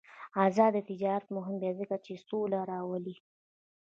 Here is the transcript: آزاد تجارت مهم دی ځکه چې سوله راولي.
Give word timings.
آزاد 0.45 0.73
تجارت 0.89 1.25
مهم 1.37 1.55
دی 1.61 1.71
ځکه 1.79 1.95
چې 2.05 2.13
سوله 2.27 2.59
راولي. 2.71 3.15